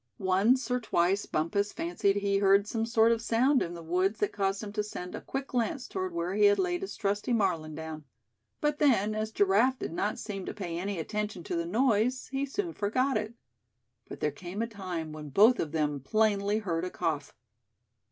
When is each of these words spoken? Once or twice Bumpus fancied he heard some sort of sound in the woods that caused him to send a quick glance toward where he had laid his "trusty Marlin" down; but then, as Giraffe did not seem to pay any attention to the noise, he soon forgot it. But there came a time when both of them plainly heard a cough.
Once 0.17 0.71
or 0.71 0.79
twice 0.79 1.27
Bumpus 1.27 1.71
fancied 1.71 2.15
he 2.15 2.39
heard 2.39 2.65
some 2.65 2.87
sort 2.87 3.11
of 3.11 3.21
sound 3.21 3.61
in 3.61 3.75
the 3.75 3.83
woods 3.83 4.17
that 4.19 4.31
caused 4.33 4.63
him 4.63 4.73
to 4.73 4.81
send 4.81 5.13
a 5.13 5.21
quick 5.21 5.49
glance 5.49 5.87
toward 5.87 6.11
where 6.11 6.33
he 6.33 6.45
had 6.45 6.57
laid 6.57 6.81
his 6.81 6.95
"trusty 6.97 7.31
Marlin" 7.31 7.75
down; 7.75 8.05
but 8.61 8.79
then, 8.79 9.13
as 9.13 9.29
Giraffe 9.31 9.77
did 9.77 9.93
not 9.93 10.17
seem 10.17 10.43
to 10.47 10.55
pay 10.55 10.75
any 10.79 10.97
attention 10.97 11.43
to 11.43 11.55
the 11.55 11.67
noise, 11.67 12.29
he 12.31 12.47
soon 12.47 12.73
forgot 12.73 13.15
it. 13.15 13.35
But 14.09 14.21
there 14.21 14.31
came 14.31 14.63
a 14.63 14.67
time 14.67 15.11
when 15.13 15.29
both 15.29 15.59
of 15.59 15.71
them 15.71 15.99
plainly 15.99 16.57
heard 16.57 16.83
a 16.83 16.89
cough. 16.89 17.35